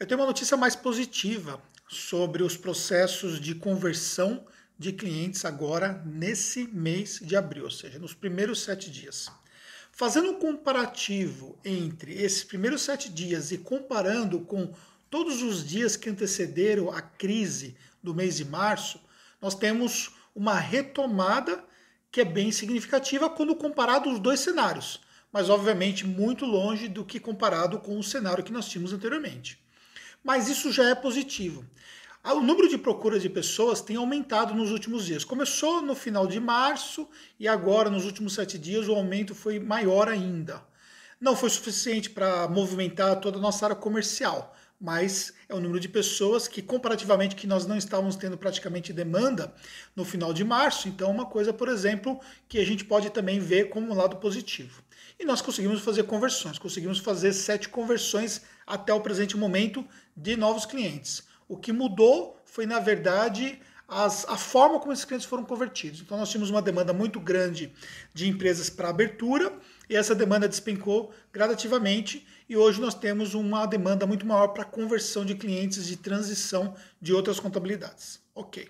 [0.00, 4.46] Eu tenho uma notícia mais positiva sobre os processos de conversão
[4.78, 9.28] de clientes agora nesse mês de abril, ou seja, nos primeiros sete dias.
[9.90, 14.72] Fazendo um comparativo entre esses primeiros sete dias e comparando com
[15.10, 19.00] todos os dias que antecederam a crise do mês de março,
[19.42, 21.64] nós temos uma retomada
[22.12, 25.00] que é bem significativa quando comparado os dois cenários,
[25.32, 29.58] mas obviamente muito longe do que comparado com o cenário que nós tínhamos anteriormente
[30.22, 31.64] mas isso já é positivo.
[32.22, 35.24] Ah, o número de procuras de pessoas tem aumentado nos últimos dias.
[35.24, 37.08] Começou no final de março
[37.38, 40.62] e agora, nos últimos sete dias, o aumento foi maior ainda.
[41.20, 45.88] Não foi suficiente para movimentar toda a nossa área comercial, mas é o número de
[45.88, 49.54] pessoas que, comparativamente, que nós não estávamos tendo praticamente demanda
[49.96, 50.88] no final de março.
[50.88, 54.82] Então, uma coisa, por exemplo, que a gente pode também ver como um lado positivo.
[55.18, 60.66] E nós conseguimos fazer conversões, conseguimos fazer sete conversões até o presente momento de novos
[60.66, 61.22] clientes.
[61.48, 66.00] O que mudou foi, na verdade, as, a forma como esses clientes foram convertidos.
[66.00, 67.72] Então, nós tínhamos uma demanda muito grande
[68.12, 69.50] de empresas para abertura
[69.88, 75.24] e essa demanda despencou gradativamente e hoje nós temos uma demanda muito maior para conversão
[75.24, 78.20] de clientes de transição de outras contabilidades.
[78.34, 78.68] Ok.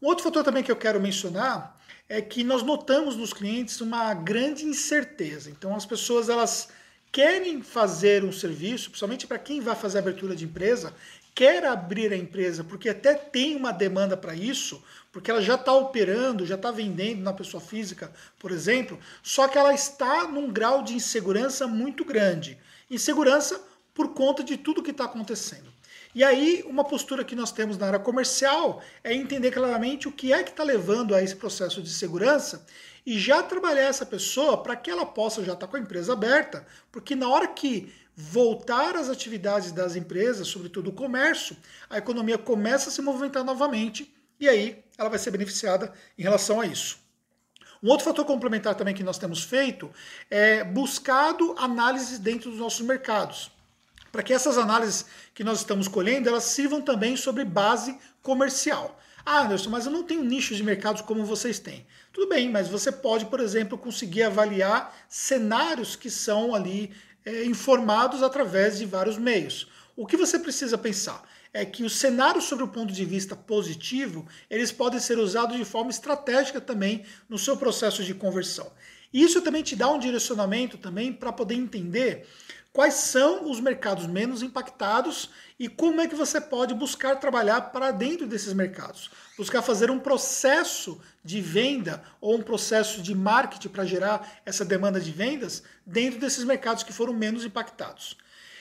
[0.00, 4.14] Um outro fator também que eu quero mencionar é que nós notamos nos clientes uma
[4.14, 5.50] grande incerteza.
[5.50, 6.68] Então, as pessoas elas
[7.14, 10.92] querem fazer um serviço, principalmente para quem vai fazer abertura de empresa,
[11.32, 15.72] quer abrir a empresa porque até tem uma demanda para isso, porque ela já está
[15.72, 20.82] operando, já está vendendo na pessoa física, por exemplo, só que ela está num grau
[20.82, 22.58] de insegurança muito grande.
[22.90, 23.62] Insegurança
[23.94, 25.72] por conta de tudo que está acontecendo.
[26.14, 30.32] E aí, uma postura que nós temos na área comercial é entender claramente o que
[30.32, 32.64] é que está levando a esse processo de segurança
[33.04, 36.12] e já trabalhar essa pessoa para que ela possa já estar tá com a empresa
[36.12, 41.56] aberta, porque na hora que voltar às atividades das empresas, sobretudo o comércio,
[41.90, 46.60] a economia começa a se movimentar novamente e aí ela vai ser beneficiada em relação
[46.60, 46.98] a isso.
[47.82, 49.90] Um outro fator complementar também que nós temos feito
[50.30, 53.50] é buscado análises dentro dos nossos mercados,
[54.14, 58.96] para que essas análises que nós estamos colhendo elas sirvam também sobre base comercial.
[59.26, 61.84] Ah, Anderson, mas eu não tenho nichos de mercados como vocês têm.
[62.12, 66.92] Tudo bem, mas você pode, por exemplo, conseguir avaliar cenários que são ali
[67.24, 69.66] é, informados através de vários meios.
[69.96, 74.28] O que você precisa pensar é que os cenários sobre o ponto de vista positivo,
[74.48, 78.70] eles podem ser usados de forma estratégica também no seu processo de conversão.
[79.12, 82.28] Isso também te dá um direcionamento também para poder entender
[82.74, 85.30] quais são os mercados menos impactados
[85.60, 89.12] e como é que você pode buscar trabalhar para dentro desses mercados.
[89.38, 95.00] Buscar fazer um processo de venda ou um processo de marketing para gerar essa demanda
[95.00, 98.16] de vendas dentro desses mercados que foram menos impactados.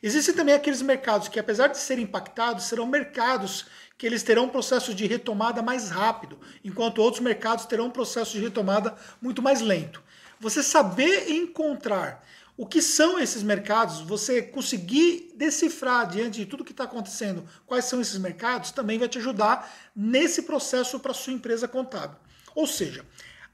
[0.00, 3.66] Existem também aqueles mercados que, apesar de serem impactados, serão mercados
[3.98, 8.34] que eles terão um processo de retomada mais rápido, enquanto outros mercados terão um processo
[8.34, 10.00] de retomada muito mais lento.
[10.38, 12.22] Você saber encontrar
[12.56, 17.84] o que são esses mercados, você conseguir decifrar diante de tudo que está acontecendo quais
[17.84, 22.16] são esses mercados, também vai te ajudar nesse processo para sua empresa contábil.
[22.54, 23.04] Ou seja,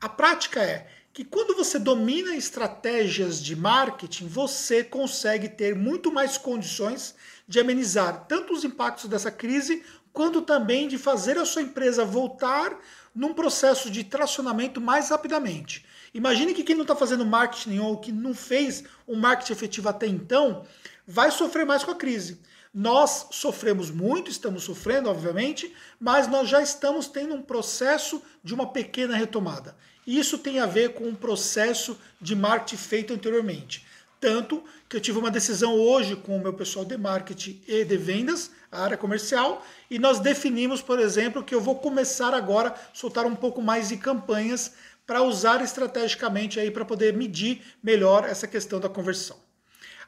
[0.01, 6.39] a prática é que quando você domina estratégias de marketing, você consegue ter muito mais
[6.39, 7.15] condições
[7.47, 12.79] de amenizar tanto os impactos dessa crise, quanto também de fazer a sua empresa voltar
[13.15, 15.85] num processo de tracionamento mais rapidamente.
[16.15, 20.07] Imagine que quem não está fazendo marketing ou que não fez um marketing efetivo até
[20.07, 20.65] então,
[21.07, 22.41] vai sofrer mais com a crise.
[22.75, 28.73] Nós sofremos muito, estamos sofrendo, obviamente, mas nós já estamos tendo um processo de uma
[28.73, 29.77] pequena retomada.
[30.07, 33.87] Isso tem a ver com um processo de marketing feito anteriormente.
[34.19, 37.97] Tanto que eu tive uma decisão hoje com o meu pessoal de marketing e de
[37.97, 42.77] vendas, a área comercial, e nós definimos, por exemplo, que eu vou começar agora a
[42.95, 44.73] soltar um pouco mais de campanhas
[45.07, 49.37] para usar estrategicamente aí para poder medir melhor essa questão da conversão.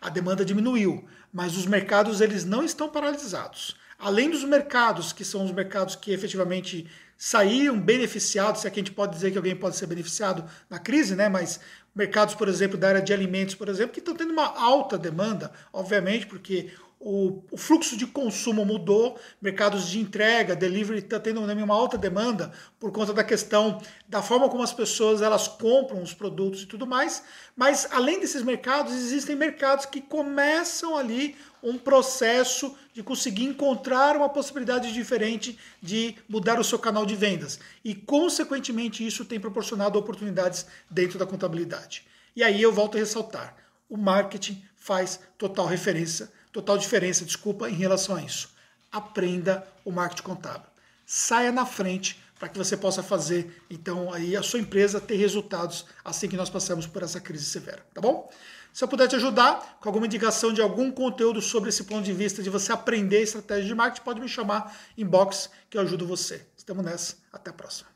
[0.04, 3.74] A demanda diminuiu, mas os mercados eles não estão paralisados.
[3.98, 6.86] Além dos mercados, que são os mercados que efetivamente
[7.16, 10.78] saíram beneficiados, se é que a gente pode dizer que alguém pode ser beneficiado na
[10.78, 11.30] crise, né?
[11.30, 11.58] Mas
[11.94, 15.50] mercados, por exemplo, da área de alimentos, por exemplo, que estão tendo uma alta demanda,
[15.72, 16.70] obviamente, porque
[17.06, 22.50] o, o, fluxo de consumo mudou, mercados de entrega, delivery está tendo uma alta demanda
[22.80, 23.78] por conta da questão
[24.08, 27.22] da forma como as pessoas elas compram os produtos e tudo mais.
[27.54, 34.30] Mas além desses mercados, existem mercados que começam ali um processo de conseguir encontrar uma
[34.30, 37.60] possibilidade diferente de mudar o seu canal de vendas.
[37.84, 42.06] E, consequentemente, isso tem proporcionado oportunidades dentro da contabilidade.
[42.34, 43.56] E aí eu volto a ressaltar:
[43.90, 48.48] o marketing faz total referência total diferença, desculpa, em relação a isso.
[48.90, 50.68] Aprenda o marketing contábil.
[51.04, 55.84] Saia na frente para que você possa fazer, então, aí a sua empresa ter resultados
[56.04, 58.30] assim que nós passamos por essa crise severa, tá bom?
[58.72, 62.12] Se eu puder te ajudar com alguma indicação de algum conteúdo sobre esse ponto de
[62.12, 66.46] vista de você aprender estratégia de marketing, pode me chamar inbox que eu ajudo você.
[66.56, 67.16] Estamos nessa.
[67.32, 67.93] Até a próxima.